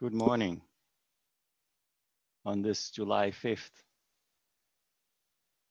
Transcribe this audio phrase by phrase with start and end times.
[0.00, 0.62] Good morning
[2.46, 3.82] on this July 5th.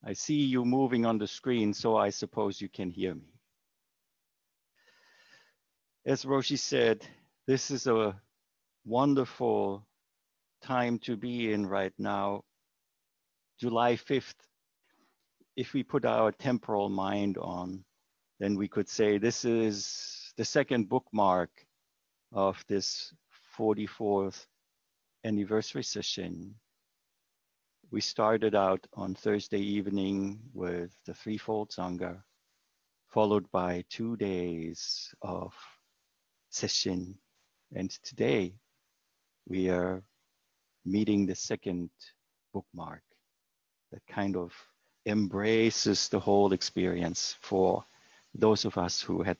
[0.06, 3.34] I see you moving on the screen, so I suppose you can hear me.
[6.06, 7.08] As Roshi said,
[7.48, 8.22] this is a
[8.86, 9.88] wonderful
[10.62, 12.44] time to be in right now.
[13.60, 14.46] July 5th,
[15.56, 17.84] if we put our temporal mind on,
[18.40, 21.50] then we could say this is the second bookmark
[22.32, 23.12] of this
[23.60, 24.46] 44th
[25.26, 26.56] anniversary session.
[27.92, 32.24] We started out on Thursday evening with the threefold Sangha,
[33.10, 35.54] followed by two days of
[36.50, 37.18] session.
[37.76, 38.54] And today
[39.46, 40.04] we are
[40.86, 41.90] meeting the second
[42.54, 43.04] bookmark
[43.92, 44.54] that kind of
[45.06, 47.84] embraces the whole experience for
[48.34, 49.38] those of us who had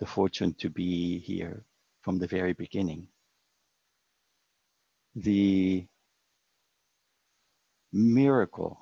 [0.00, 1.64] the fortune to be here
[2.02, 3.06] from the very beginning.
[5.16, 5.86] The
[7.92, 8.78] miracle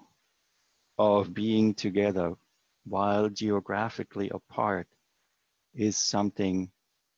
[0.99, 2.35] of being together
[2.85, 4.89] while geographically apart
[5.75, 6.71] is something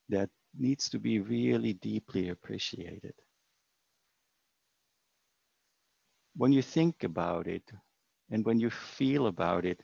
[0.09, 3.15] that needs to be really deeply appreciated.
[6.37, 7.71] When you think about it
[8.31, 9.83] and when you feel about it,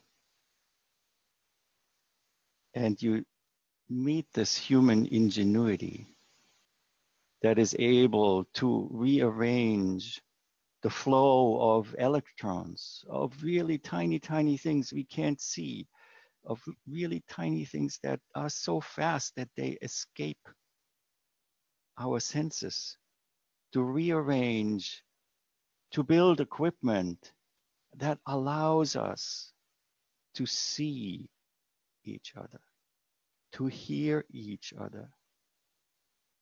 [2.75, 3.25] and you
[3.89, 6.15] meet this human ingenuity
[7.43, 10.23] that is able to rearrange
[10.83, 15.87] the flow of electrons, of really tiny, tiny things we can't see,
[16.45, 20.49] of really tiny things that are so fast that they escape
[21.99, 22.97] our senses,
[23.73, 25.03] to rearrange,
[25.91, 27.33] to build equipment
[27.97, 29.53] that allows us
[30.35, 31.29] to see
[32.05, 32.61] each other,
[33.53, 35.11] to hear each other,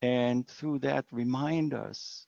[0.02, 2.26] and through that remind us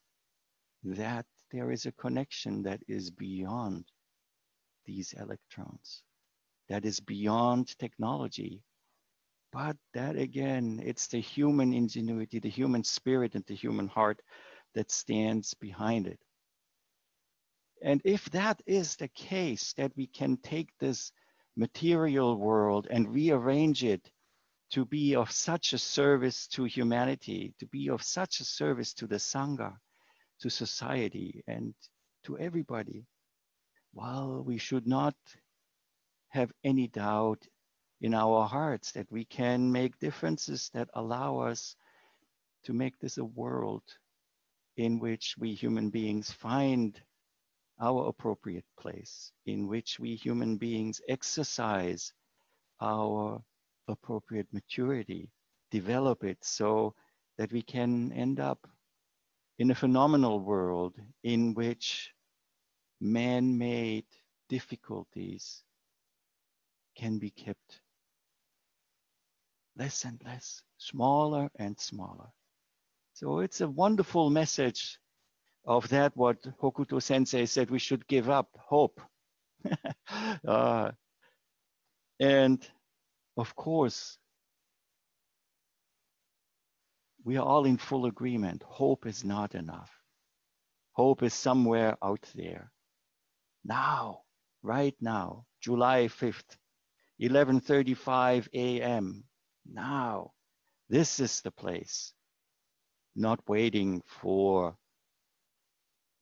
[0.83, 3.85] that there is a connection that is beyond
[4.85, 6.03] these electrons,
[6.69, 8.63] that is beyond technology.
[9.53, 14.21] But that again, it's the human ingenuity, the human spirit, and the human heart
[14.73, 16.19] that stands behind it.
[17.81, 21.11] And if that is the case, that we can take this
[21.57, 24.09] material world and rearrange it
[24.71, 29.07] to be of such a service to humanity, to be of such a service to
[29.07, 29.77] the Sangha,
[30.39, 31.73] to society, and
[32.23, 33.05] to everybody,
[33.93, 35.15] while we should not
[36.29, 37.45] have any doubt
[37.99, 41.75] in our hearts that we can make differences that allow us
[42.63, 43.83] to make this a world
[44.77, 47.01] in which we human beings find
[47.81, 52.13] our appropriate place, in which we human beings exercise
[52.79, 53.43] our
[53.87, 55.29] appropriate maturity,
[55.71, 56.93] develop it so
[57.37, 58.67] that we can end up
[59.59, 62.11] in a phenomenal world in which
[62.99, 64.05] man made
[64.49, 65.63] difficulties
[66.95, 67.81] can be kept
[69.77, 72.29] less and less, smaller and smaller.
[73.13, 74.97] So it's a wonderful message
[75.65, 78.99] of that what Hokuto Sensei said we should give up hope.
[80.47, 80.91] uh,
[82.19, 82.67] and
[83.37, 84.17] of course,
[87.23, 88.63] we are all in full agreement.
[88.63, 89.91] Hope is not enough.
[90.93, 92.71] Hope is somewhere out there.
[93.63, 94.21] Now,
[94.63, 96.57] right now, July 5th,
[97.21, 99.23] 11:35 a.m.
[99.65, 100.31] Now,
[100.89, 102.13] this is the place.
[103.15, 104.75] Not waiting for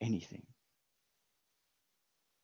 [0.02, 0.46] anything.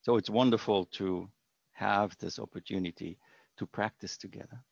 [0.02, 1.30] So it's wonderful to
[1.74, 3.18] have this opportunity
[3.58, 4.64] to practice together.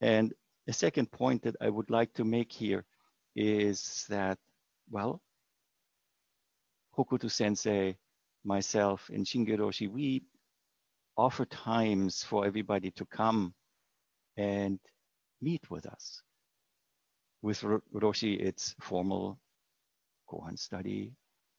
[0.00, 0.32] And
[0.68, 2.84] a second point that I would like to make here
[3.36, 4.38] is that,
[4.90, 5.20] well,
[6.96, 7.96] Hokuto Sensei,
[8.44, 10.22] myself, and Shinge Roshi, we
[11.16, 13.54] offer times for everybody to come
[14.36, 14.78] and
[15.40, 16.22] meet with us.
[17.42, 19.38] With Roshi, it's formal
[20.28, 21.12] Koan study,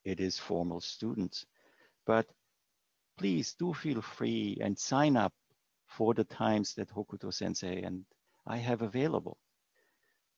[0.03, 1.45] it is formal students.
[2.05, 2.27] But
[3.17, 5.33] please do feel free and sign up
[5.87, 8.05] for the times that Hokuto Sensei and
[8.45, 9.37] I have available.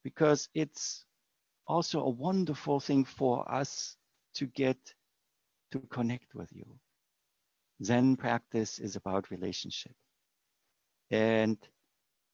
[0.04, 1.06] Because it's
[1.68, 3.96] also a wonderful thing for us
[4.36, 4.78] to get
[5.72, 6.66] to connect with you.
[7.84, 9.96] Zen practice is about relationship.
[11.12, 11.58] And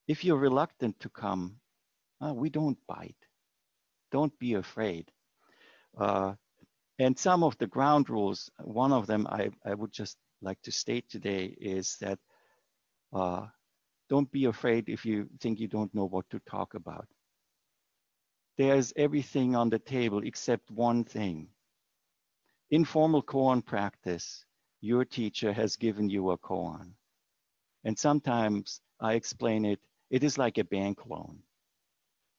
[0.06, 1.56] if you're reluctant to come,
[2.24, 3.16] uh, we don't bite.
[4.12, 5.10] Don't be afraid.
[5.98, 6.34] Uh,
[6.98, 10.72] and some of the ground rules, one of them I, I would just like to
[10.72, 12.18] state today is that
[13.14, 13.46] uh,
[14.08, 17.08] don't be afraid if you think you don't know what to talk about.
[18.58, 21.48] there's everything on the table except one thing.
[22.70, 24.44] Informal koan practice,
[24.80, 26.94] your teacher has given you a koan.
[27.84, 31.42] And sometimes I explain it, it is like a bank loan.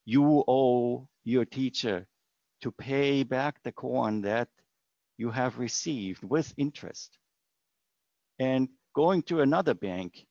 [0.05, 2.07] You owe your teacher
[2.61, 4.49] to pay back the koan that
[5.17, 7.17] you have received with interest.
[8.39, 10.25] And going to another bank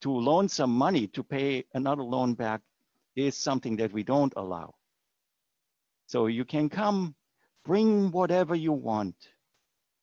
[0.00, 2.62] to loan some money to pay another loan back
[3.16, 4.74] is something that we don't allow.
[6.06, 7.14] So you can come,
[7.64, 9.14] bring whatever you want,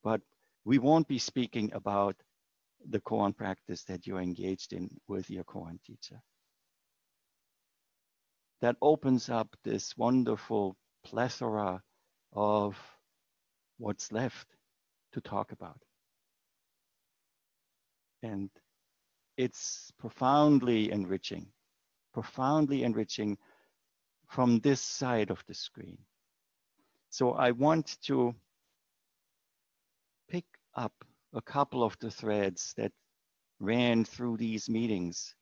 [0.03, 0.21] but
[0.65, 2.15] we won't be speaking about
[2.89, 6.21] the koan practice that you're engaged in with your koan teacher.
[8.61, 11.81] That opens up this wonderful plethora
[12.33, 12.77] of
[13.77, 14.47] what's left
[15.13, 15.79] to talk about.
[18.23, 18.49] And
[19.37, 21.47] it's profoundly enriching,
[22.13, 23.37] profoundly enriching
[24.27, 25.97] from this side of the screen.
[27.09, 28.35] So I want to
[30.29, 30.45] pick
[30.75, 30.93] up
[31.33, 32.91] a couple of the threads that
[33.59, 35.35] ran through these meetings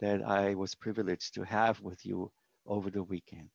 [0.00, 2.30] that I was privileged to have with you
[2.66, 3.50] over the weekend.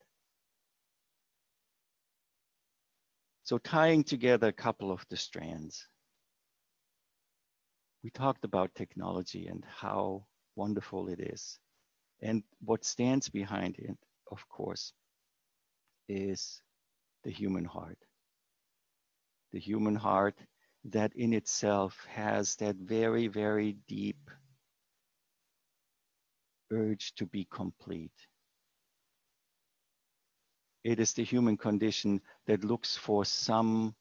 [3.44, 5.86] So tying together a couple of the strands.
[8.06, 11.58] We talked about technology and how wonderful it is.
[12.22, 13.98] And what stands behind it,
[14.30, 14.92] of course,
[16.08, 16.62] is
[17.24, 17.98] the human heart.
[19.50, 20.38] The human heart
[20.84, 24.30] that in itself has that very, very deep
[26.70, 28.28] urge to be complete,
[30.84, 33.96] it is the human condition that looks for some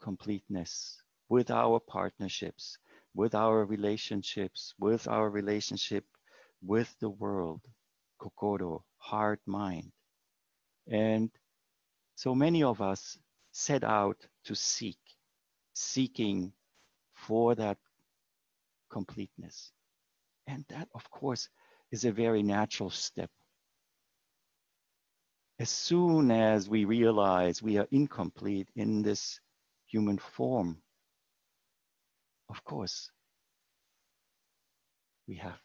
[0.00, 2.78] completeness with our partnerships,
[3.16, 6.04] with our relationships, with our relationship
[6.62, 7.62] with the world,
[8.18, 9.92] kokoro, heart, mind.
[10.88, 11.30] And
[12.16, 13.18] so many of us
[13.52, 14.98] set out to seek,
[15.74, 16.52] seeking
[17.14, 17.78] for that
[18.90, 19.72] completeness.
[20.46, 21.48] And that, of course,
[21.90, 23.30] is a very natural step
[25.58, 29.40] as soon as we realize we are incomplete in this
[29.86, 30.82] human form,
[32.48, 33.10] of course,
[35.28, 35.60] we have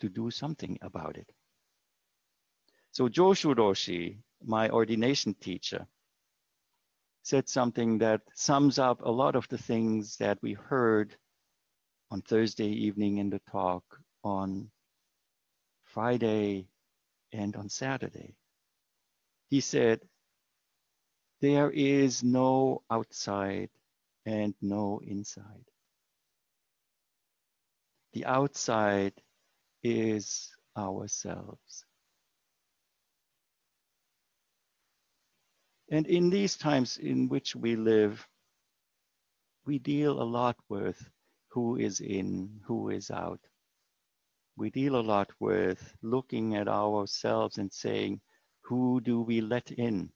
[0.00, 1.30] to do something about it.
[2.92, 5.86] So Joshu Roshi, my ordination teacher,
[7.22, 11.16] said something that sums up a lot of the things that we heard
[12.10, 13.84] on Thursday evening in the talk,
[14.24, 14.70] on
[15.84, 16.66] Friday,
[17.32, 18.34] and on Saturday.
[19.48, 20.00] He said,
[21.40, 23.70] There is no outside
[24.26, 25.64] and no inside.
[28.12, 29.14] The outside
[29.82, 31.84] is ourselves.
[35.90, 38.26] And in these times in which we live,
[39.66, 40.98] we deal a lot with
[41.50, 43.40] who is in, who is out.
[44.56, 48.20] We deal a lot with looking at ourselves and saying,
[48.62, 50.10] who do we let in?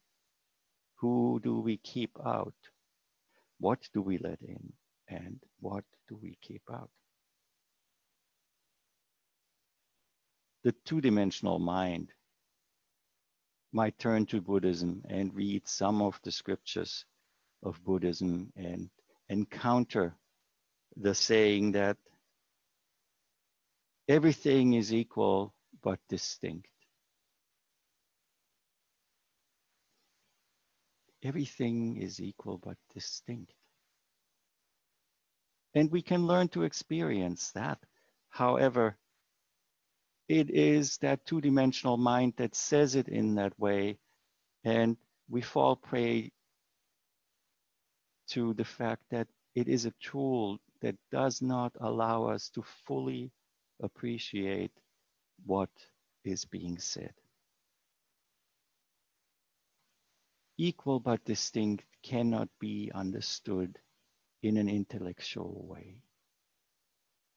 [0.96, 2.54] Who do we keep out?
[3.58, 4.72] What do we let in?
[5.08, 6.90] And what do we keep out?
[10.66, 12.10] The two dimensional mind
[13.70, 17.04] might turn to Buddhism and read some of the scriptures
[17.62, 18.90] of Buddhism and
[19.28, 20.16] encounter
[20.96, 21.98] the saying that
[24.08, 25.54] everything is equal
[25.84, 26.66] but distinct.
[31.22, 33.52] everything is equal but distinct.
[35.74, 37.78] And we can learn to experience that.
[38.30, 38.96] However,
[40.28, 43.98] it is that two dimensional mind that says it in that way,
[44.64, 44.96] and
[45.28, 46.32] we fall prey
[48.28, 53.30] to the fact that it is a tool that does not allow us to fully
[53.80, 54.72] appreciate
[55.44, 55.70] what
[56.24, 57.12] is being said.
[60.58, 63.78] equal but distinct cannot be understood
[64.42, 65.96] in an intellectual way.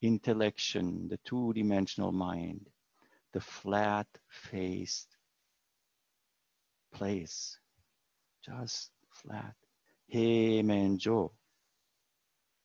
[0.01, 2.69] Intellection, the two dimensional mind,
[3.33, 5.07] the flat faced
[6.93, 7.57] place,
[8.43, 9.55] just flat,
[10.07, 11.31] he menjo,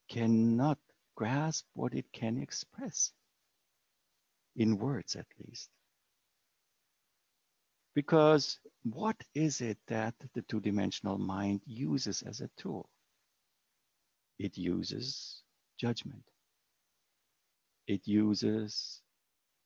[0.09, 0.79] cannot
[1.15, 3.13] grasp what it can express,
[4.57, 5.71] in words at least.
[7.95, 12.89] Because what is it that the two dimensional mind uses as a tool?
[14.39, 15.43] It uses
[15.79, 16.25] judgment,
[17.87, 19.01] it uses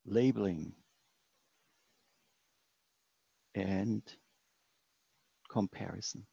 [0.05, 0.73] labeling,
[3.62, 4.03] and
[5.50, 6.27] comparison.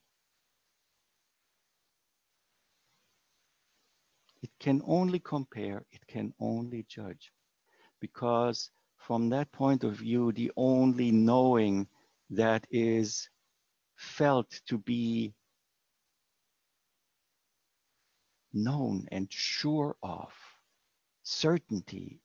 [4.41, 7.31] It can only compare, it can only judge.
[7.99, 11.87] Because from that point of view, the only knowing
[12.29, 13.29] that is
[13.95, 15.33] felt to be
[18.53, 20.33] known and sure of
[21.23, 22.21] certainty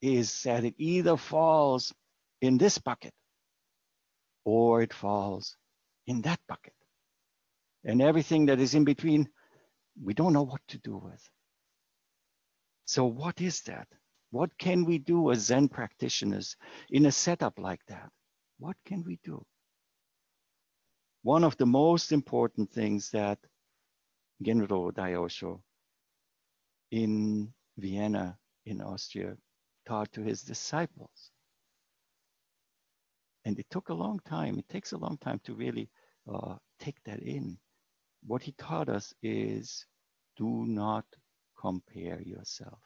[0.00, 1.92] is that it either falls
[2.40, 3.14] in this bucket
[4.44, 5.56] or it falls
[6.06, 6.74] in that bucket.
[7.84, 9.28] And everything that is in between,
[10.02, 11.28] we don't know what to do with.
[12.84, 13.88] So, what is that?
[14.30, 16.56] What can we do as Zen practitioners
[16.90, 18.10] in a setup like that?
[18.58, 19.44] What can we do?
[21.22, 23.38] One of the most important things that
[24.42, 25.60] Genro Daiyosho
[26.92, 29.36] in Vienna, in Austria,
[29.86, 31.31] taught to his disciples.
[33.44, 35.88] And it took a long time, it takes a long time to really
[36.32, 37.58] uh, take that in.
[38.24, 39.84] What he taught us is
[40.36, 41.04] do not
[41.60, 42.78] compare yourself.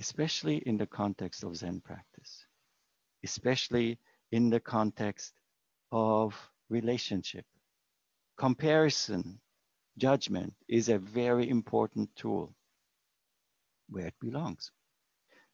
[0.00, 2.44] Especially in the context of Zen practice,
[3.22, 3.98] especially
[4.32, 5.32] in the context
[5.92, 6.34] of
[6.68, 7.44] relationship.
[8.36, 9.38] Comparison,
[9.96, 12.52] judgment is a very important tool
[13.88, 14.72] where it belongs.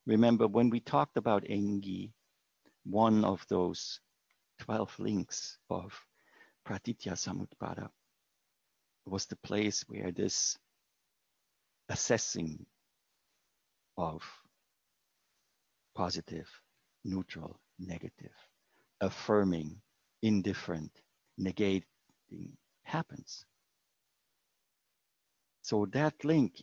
[0.09, 2.13] Remember, when we talked about Engi,
[2.85, 4.01] one of those
[4.61, 5.93] 12 links of
[6.65, 7.91] Pratitya Samutpada
[9.05, 10.57] was the place where this
[11.91, 12.65] assessing
[13.99, 14.23] of
[15.95, 16.49] positive,
[17.05, 18.33] neutral, negative,
[19.03, 19.79] affirming,
[20.23, 21.03] indifferent,
[21.39, 21.85] negating
[22.83, 23.45] happens.
[25.61, 26.63] So that link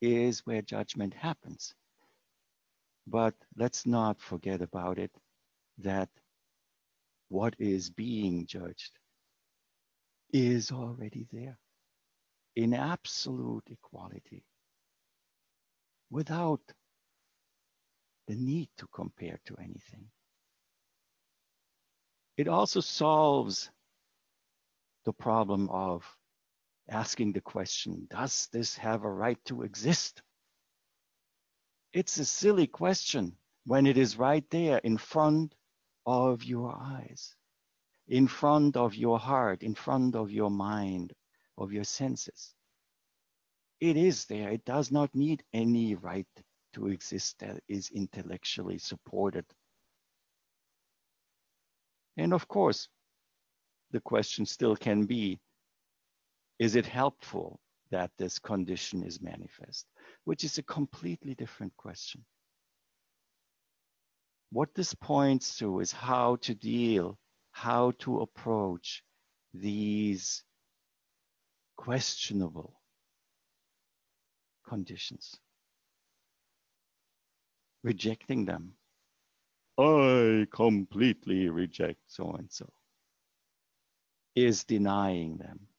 [0.00, 1.74] is where judgment happens.
[3.10, 5.10] But let's not forget about it
[5.78, 6.08] that
[7.28, 8.92] what is being judged
[10.32, 11.58] is already there
[12.54, 14.44] in absolute equality
[16.08, 16.60] without
[18.28, 20.06] the need to compare to anything.
[22.36, 23.70] It also solves
[25.04, 26.04] the problem of
[26.88, 30.22] asking the question Does this have a right to exist?
[31.92, 35.54] It's a silly question when it is right there in front
[36.06, 37.34] of your eyes,
[38.06, 41.12] in front of your heart, in front of your mind,
[41.58, 42.54] of your senses.
[43.80, 44.50] It is there.
[44.50, 46.28] It does not need any right
[46.74, 49.44] to exist that is intellectually supported.
[52.16, 52.88] And of course,
[53.90, 55.40] the question still can be
[56.58, 57.58] is it helpful
[57.90, 59.86] that this condition is manifest?
[60.24, 62.24] Which is a completely different question.
[64.50, 67.18] What this points to is how to deal,
[67.52, 69.02] how to approach
[69.54, 70.42] these
[71.76, 72.80] questionable
[74.68, 75.36] conditions.
[77.82, 78.72] Rejecting them.
[79.78, 82.70] I completely reject so and so.
[84.36, 85.69] Is denying them.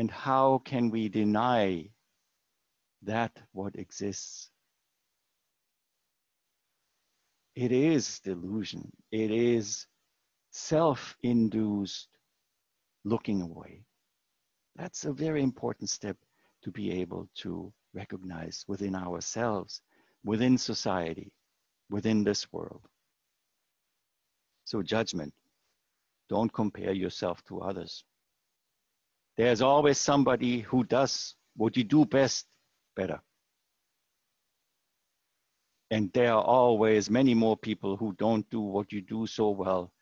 [0.00, 1.90] And how can we deny
[3.02, 4.48] that what exists?
[7.54, 8.90] It is delusion.
[9.12, 9.86] It is
[10.52, 12.08] self-induced
[13.04, 13.84] looking away.
[14.74, 16.16] That's a very important step
[16.62, 19.82] to be able to recognize within ourselves,
[20.24, 21.30] within society,
[21.90, 22.88] within this world.
[24.64, 25.34] So judgment,
[26.30, 28.02] don't compare yourself to others.
[29.40, 32.44] There's always somebody who does what you do best
[32.94, 33.22] better.
[35.90, 39.94] And there are always many more people who don't do what you do so well,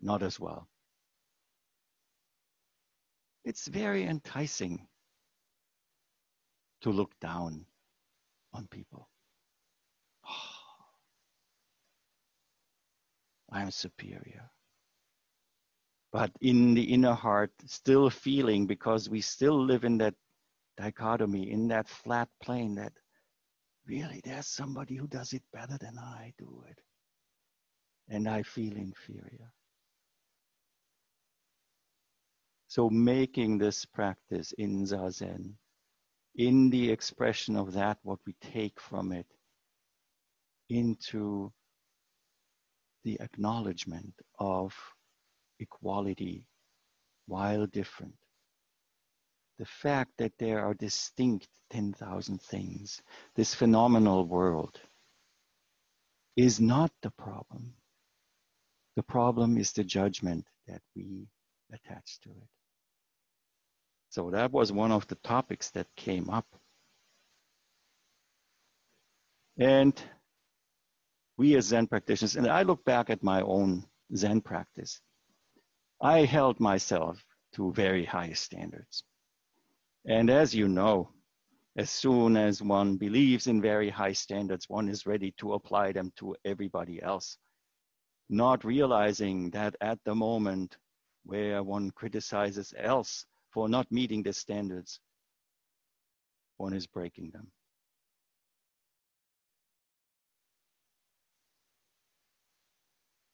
[0.00, 0.68] not as well.
[3.44, 4.86] It's very enticing
[6.82, 7.66] to look down
[8.54, 9.08] on people.
[13.52, 14.48] Oh, I'm superior
[16.12, 20.14] but in the inner heart, still feeling because we still live in that
[20.76, 22.92] dichotomy, in that flat plane that
[23.86, 26.78] really there's somebody who does it better than I do it.
[28.08, 29.52] And I feel inferior.
[32.66, 35.54] So making this practice in Zazen,
[36.36, 39.26] in the expression of that, what we take from it,
[40.68, 41.52] into
[43.04, 44.74] the acknowledgement of
[45.60, 46.44] equality
[47.26, 48.14] while different.
[49.60, 53.02] the fact that there are distinct 10,000 things,
[53.34, 54.80] this phenomenal world,
[56.34, 57.74] is not the problem.
[58.96, 61.28] The problem is the judgment that we
[61.70, 62.48] attach to it.
[64.08, 66.46] So that was one of the topics that came up.
[69.58, 70.02] And
[71.36, 73.84] we as Zen practitioners, and I look back at my own
[74.16, 75.02] Zen practice,
[76.00, 79.04] I held myself to very high standards.
[80.06, 81.10] And as you know,
[81.76, 86.10] as soon as one believes in very high standards, one is ready to apply them
[86.16, 87.36] to everybody else,
[88.28, 90.78] not realizing that at the moment
[91.24, 95.00] where one criticizes else for not meeting the standards,
[96.56, 97.50] one is breaking them.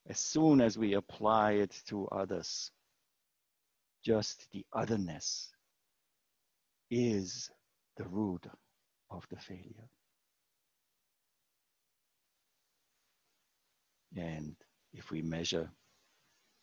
[0.09, 2.71] As soon as we apply it to others,
[4.05, 5.53] just the otherness
[6.91, 7.51] is
[7.97, 8.47] the root
[9.11, 9.91] of the failure.
[14.17, 14.55] And
[14.93, 15.69] if we measure,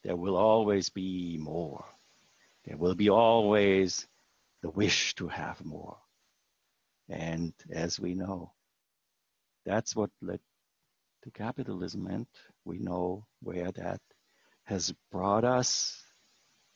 [0.03, 1.85] there will always be more.
[2.65, 4.07] There will be always
[4.61, 5.97] the wish to have more.
[7.09, 8.53] And as we know,
[9.65, 10.39] that's what led
[11.23, 12.27] to capitalism, and
[12.65, 14.01] we know where that
[14.65, 16.03] has brought us,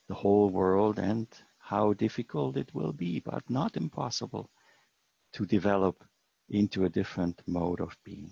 [0.07, 1.27] the whole world, and
[1.59, 4.49] how difficult it will be, but not impossible
[5.33, 6.03] to develop
[6.49, 8.31] into a different mode of being.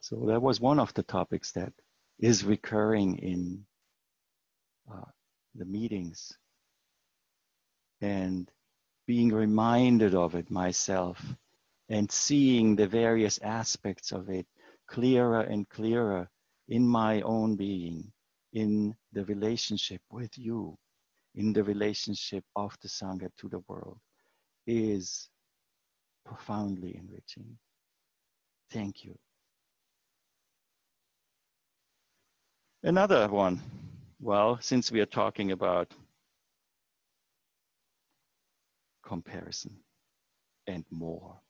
[0.00, 1.72] So that was one of the topics that
[2.18, 3.64] is recurring in
[4.92, 5.10] uh,
[5.54, 6.36] the meetings
[8.02, 8.50] and
[9.06, 11.18] being reminded of it myself
[11.88, 14.46] and seeing the various aspects of it
[14.88, 16.28] clearer and clearer
[16.68, 18.12] in my own being
[18.52, 20.76] in the relationship with you,
[21.34, 23.98] in the relationship of the Sangha to the world,
[24.66, 25.28] is
[26.24, 27.58] profoundly enriching.
[28.70, 29.18] Thank you.
[32.82, 33.60] Another one.
[34.20, 35.92] Well, since we are talking about
[39.04, 39.76] comparison
[40.66, 41.40] and more.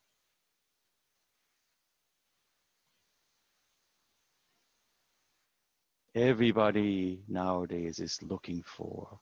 [6.14, 9.18] Everybody nowadays is looking for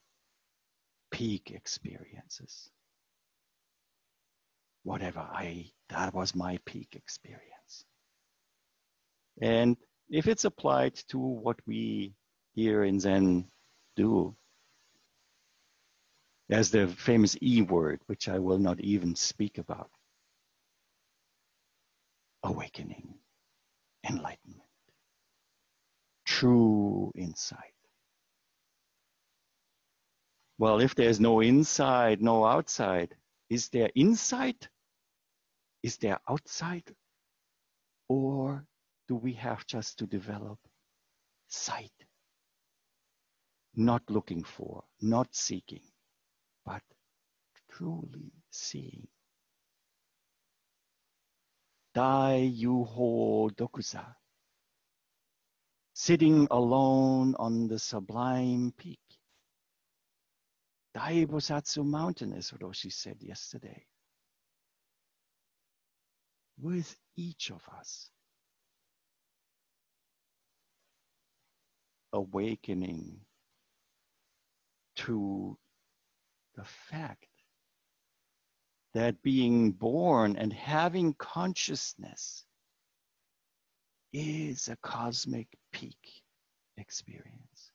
[1.11, 2.71] peak experiences.
[4.83, 7.87] Whatever I, that was my peak experience.
[9.41, 9.79] And
[10.11, 12.13] if it's applied to what we
[12.55, 13.47] here in Zen
[13.97, 14.37] do,
[16.51, 19.91] there's the famous E word, which I will not even speak about
[22.43, 23.15] awakening,
[24.07, 24.72] enlightenment
[26.39, 27.75] true insight.
[30.59, 33.15] Well, if there's no inside, no outside,
[33.51, 34.69] is there insight?
[35.83, 36.95] Is there outside?
[38.09, 38.65] Or
[39.09, 40.59] do we have just to develop
[41.49, 41.99] sight?
[43.75, 45.85] Not looking for, not seeking,
[46.65, 46.83] but
[47.71, 49.07] truly seeing.
[51.95, 54.15] Dai Yu Ho Dokuza
[55.95, 58.99] sitting alone on the sublime peak.
[60.97, 63.87] Daibosatsu mountain, as Roshi said yesterday.
[66.61, 68.11] With each of us.
[72.13, 73.21] Awakening
[74.97, 75.57] to
[76.55, 77.27] the fact
[78.93, 82.45] that being born and having consciousness
[84.13, 86.23] is a cosmic peak
[86.77, 87.73] experience.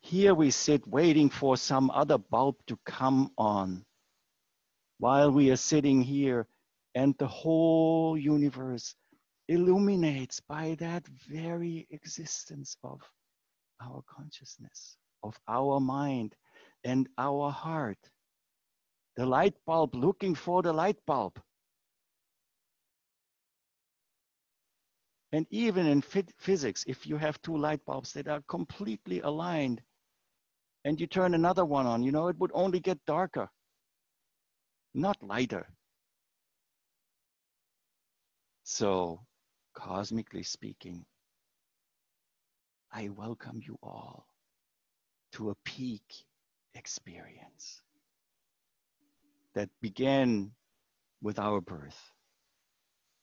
[0.00, 3.84] Here we sit waiting for some other bulb to come on
[4.98, 6.46] while we are sitting here
[6.94, 8.94] and the whole universe
[9.48, 13.00] illuminates by that very existence of
[13.82, 16.34] our consciousness, of our mind
[16.84, 17.98] and our heart.
[19.16, 21.40] The light bulb looking for the light bulb.
[25.34, 29.82] And even in physics, if you have two light bulbs that are completely aligned
[30.84, 33.50] and you turn another one on, you know, it would only get darker,
[34.94, 35.66] not lighter.
[38.62, 39.22] So,
[39.74, 41.04] cosmically speaking,
[42.92, 44.28] I welcome you all
[45.32, 46.14] to a peak
[46.76, 47.82] experience
[49.56, 50.52] that began
[51.22, 51.98] with our birth,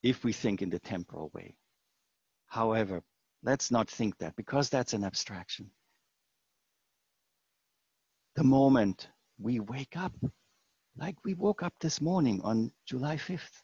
[0.03, 1.55] if we think in the temporal way.
[2.51, 3.03] However,
[3.43, 5.71] Let's not think that because that's an abstraction.
[8.35, 9.07] The moment
[9.39, 10.13] we wake up,
[10.95, 13.63] like we woke up this morning on July 5th.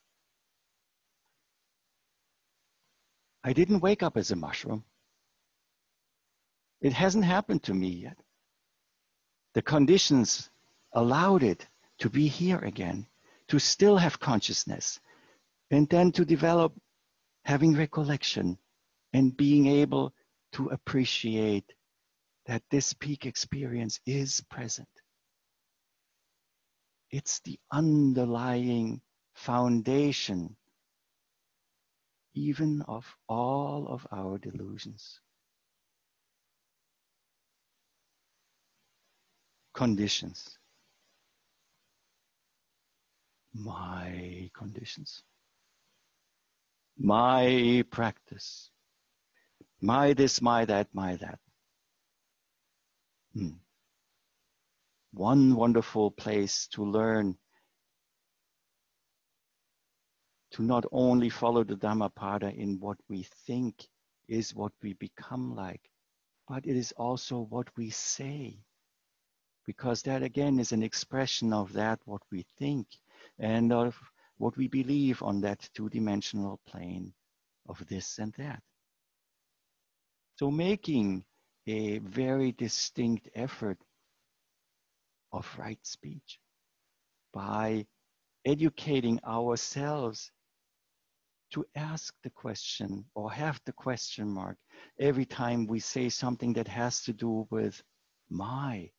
[3.44, 4.84] I didn't wake up as a mushroom.
[6.82, 8.18] It hasn't happened to me yet.
[9.54, 10.50] The conditions
[10.94, 11.68] allowed it
[12.00, 13.08] to be here again,
[13.48, 15.00] to still have consciousness,
[15.72, 16.74] and then to develop
[17.46, 18.58] having recollection
[19.14, 20.14] and being able
[20.54, 21.74] to appreciate
[22.46, 24.88] that this peak experience is present.
[27.12, 29.02] It's the underlying
[29.36, 30.56] foundation
[32.38, 35.20] even of all of our delusions.
[39.74, 40.58] Conditions.
[43.54, 45.24] My conditions.
[46.98, 48.70] My practice.
[49.82, 51.40] My this, my that, my that.
[53.34, 53.58] Hmm.
[55.14, 57.38] One wonderful place to learn
[60.52, 63.88] to not only follow the Dhammapada in what we think
[64.28, 65.92] is what we become like,
[66.48, 68.58] but it is also what we say.
[69.66, 72.88] Because that again is an expression of that what we think
[73.38, 73.96] and of
[74.38, 77.14] what we believe on that two dimensional plane
[77.68, 78.64] of this and that.
[80.38, 81.26] So making
[81.66, 83.80] a very distinct effort
[85.32, 86.40] of right speech
[87.34, 87.88] by
[88.46, 90.32] educating ourselves
[91.54, 94.58] to ask the question or have the question mark
[95.00, 97.82] every time we say something that has to do with
[98.30, 98.92] my,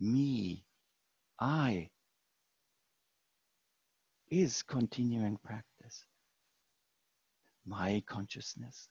[0.00, 0.64] me,
[1.38, 1.88] I
[4.28, 6.04] is continuing practice.
[7.64, 8.88] My consciousness.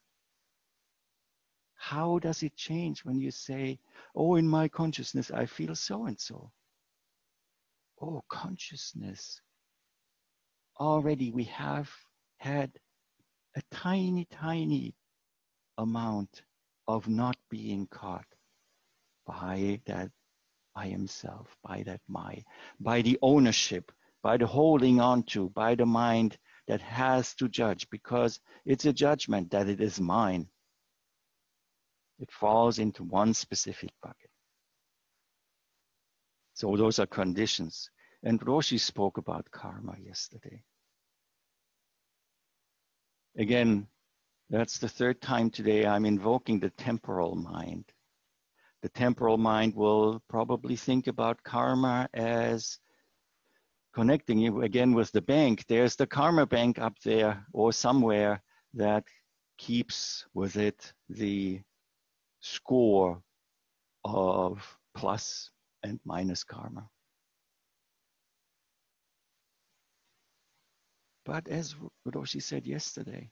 [1.81, 3.79] How does it change when you say,
[4.13, 6.51] Oh, in my consciousness, I feel so and so?
[8.01, 9.41] Oh, consciousness.
[10.77, 11.89] Already we have
[12.37, 12.77] had
[13.55, 14.93] a tiny, tiny
[15.77, 16.43] amount
[16.87, 18.27] of not being caught
[19.25, 20.11] by that
[20.75, 22.43] I am self, by that my,
[22.81, 26.37] by the ownership, by the holding on to, by the mind
[26.67, 30.49] that has to judge because it's a judgment that it is mine.
[32.19, 34.29] It falls into one specific bucket.
[36.53, 37.89] So those are conditions.
[38.23, 40.61] And Roshi spoke about karma yesterday.
[43.37, 43.87] Again,
[44.49, 47.85] that's the third time today I'm invoking the temporal mind.
[48.81, 52.79] The temporal mind will probably think about karma as
[53.93, 55.65] connecting you again with the bank.
[55.67, 58.41] There's the karma bank up there or somewhere
[58.73, 59.05] that
[59.57, 61.61] keeps with it the
[62.39, 63.21] score
[64.03, 65.51] of plus
[65.83, 66.89] and minus karma.
[71.25, 71.75] But as
[72.07, 73.29] Roshi said yesterday,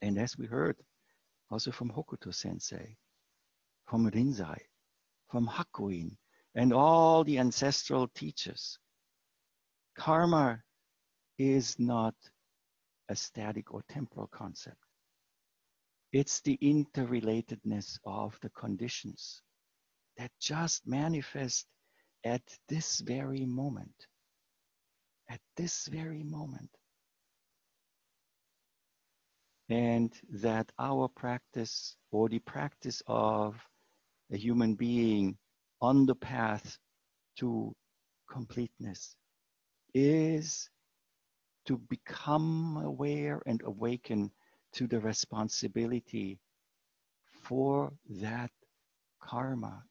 [0.00, 0.76] and as we heard
[1.50, 2.96] also from Hokuto sensei,
[3.86, 4.58] from Rinzai,
[5.28, 6.16] from Hakuin,
[6.54, 8.78] and all the ancestral teachers,
[9.96, 10.62] karma
[11.38, 12.14] is not
[13.08, 14.87] a static or temporal concept.
[16.12, 19.42] It's the interrelatedness of the conditions
[20.16, 21.66] that just manifest
[22.24, 23.94] at this very moment
[25.28, 26.70] at this very moment.
[29.68, 33.56] And that our practice or the practice of
[34.32, 35.36] a human being
[35.82, 36.78] on the path
[37.36, 37.74] to
[38.30, 39.14] completeness
[39.92, 40.70] is
[41.66, 44.30] to become aware and awaken
[44.74, 46.38] to the responsibility
[47.42, 48.50] for that
[49.20, 49.82] karma,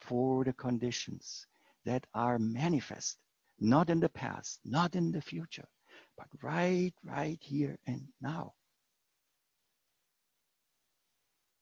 [0.00, 1.46] for the conditions
[1.84, 3.18] that are manifest
[3.60, 5.68] not in the past, not in the future,
[6.16, 8.54] but right, right here and now.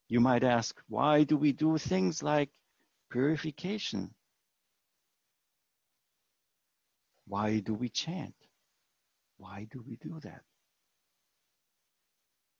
[0.08, 2.50] You might ask, why do we do things like
[3.10, 4.14] purification?
[7.26, 8.34] Why do we chant?
[9.36, 10.42] Why do we do that?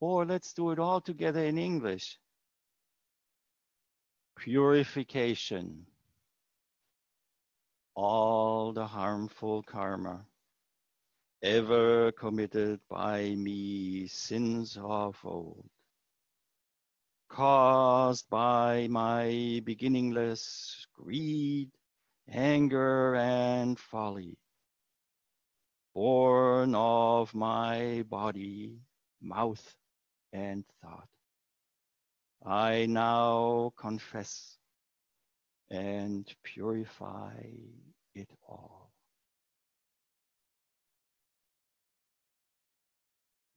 [0.00, 2.18] Or let's do it all together in English.
[4.36, 5.86] Purification
[7.94, 10.24] all the harmful karma
[11.42, 15.68] ever committed by me sins of old,
[17.28, 21.70] caused by my beginningless greed,
[22.28, 24.38] anger, and folly,
[25.94, 28.78] born of my body,
[29.20, 29.74] mouth,
[30.32, 31.08] and thought.
[32.44, 34.58] I now confess
[35.70, 37.42] and purify
[38.14, 38.81] it all.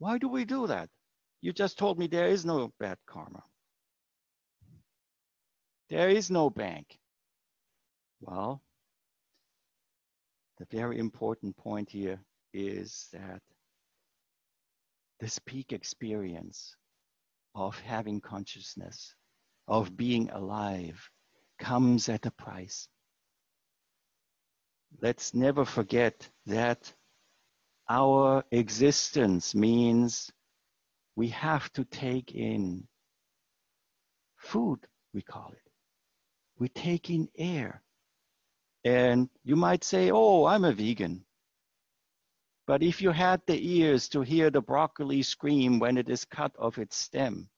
[0.06, 0.88] Why do we do that?
[1.42, 3.44] You just told me there is no bad karma.
[5.90, 7.00] There is no bank.
[8.22, 8.62] Well,
[10.60, 12.20] the very important point here
[12.54, 13.42] is that
[15.20, 16.76] this peak experience
[17.56, 19.16] of having consciousness,
[19.68, 21.10] of being alive,
[21.58, 22.88] comes at a price.
[25.02, 26.94] Let's never forget that
[27.90, 30.32] our existence means
[31.16, 32.88] we have to take in
[34.38, 34.80] food,
[35.14, 35.72] we call it.
[36.58, 37.82] We take in air.
[38.84, 41.26] And you might say, oh, I'm a vegan.
[42.68, 46.52] But if you had the ears to hear the broccoli scream when it is cut
[46.58, 47.50] off its stem,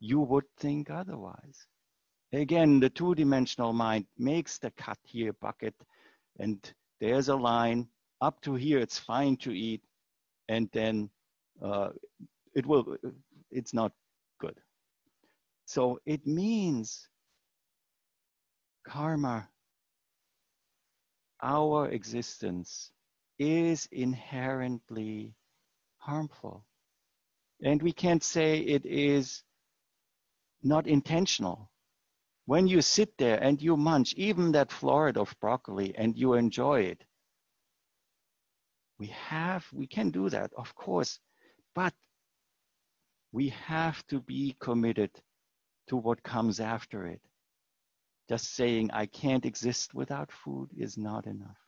[0.00, 1.66] you would think otherwise.
[2.32, 5.74] Again, the two dimensional mind makes the cut here bucket,
[6.38, 6.58] and
[7.00, 7.88] there's a line
[8.20, 9.82] up to here, it's fine to eat,
[10.48, 11.10] and then
[11.62, 11.90] uh,
[12.54, 12.96] it will,
[13.50, 13.92] it's not
[14.40, 14.58] good.
[15.66, 17.08] So it means
[18.86, 19.48] karma,
[21.42, 22.92] our existence
[23.38, 25.34] is inherently
[25.98, 26.64] harmful.
[27.62, 29.42] And we can't say it is
[30.62, 31.70] not intentional.
[32.46, 36.82] When you sit there and you munch even that floret of broccoli and you enjoy
[36.82, 37.04] it,
[38.98, 41.18] we have, we can do that, of course,
[41.74, 41.94] but
[43.32, 45.10] we have to be committed
[45.88, 47.20] to what comes after it.
[48.28, 51.58] Just saying, I can't exist without food is not enough.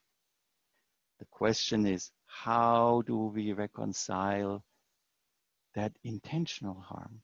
[1.18, 4.64] The question is, how do we reconcile
[5.74, 7.20] that intentional harm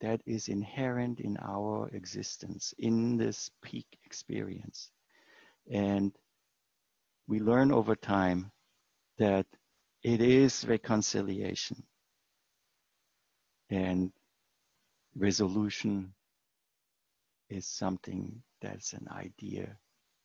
[0.00, 4.90] that is inherent in our existence, in this peak experience?
[5.70, 6.12] And
[7.26, 8.50] we learn over time
[9.20, 9.44] that
[10.02, 11.76] it is reconciliation
[13.68, 14.10] and
[15.14, 16.14] resolution
[17.50, 19.76] is something that's an idea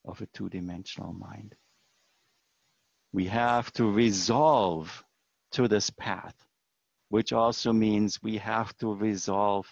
[0.06, 1.56] of a two dimensional mind.
[3.12, 5.04] We have to resolve
[5.52, 6.48] to this path,
[7.10, 9.68] which also means we have to resolve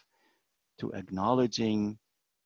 [0.80, 1.98] to acknowledging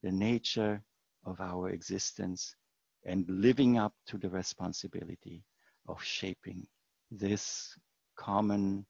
[0.04, 0.84] the nature
[1.26, 2.56] of our existence
[3.04, 5.44] and living up to the responsibility
[5.88, 6.68] of shaping
[7.12, 7.78] this
[8.18, 8.86] common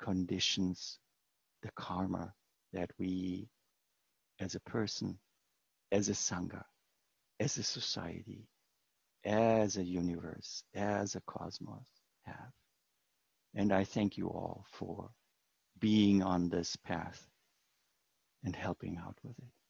[0.00, 0.98] conditions,
[1.62, 2.32] the karma
[2.72, 3.48] that we
[4.40, 5.18] as a person,
[5.92, 6.64] as a Sangha,
[7.38, 8.48] as a society,
[9.24, 11.86] as a universe, as a cosmos
[12.24, 12.52] have.
[13.54, 15.10] And I thank you all for
[15.78, 17.26] being on this path
[18.44, 19.61] and helping out with it.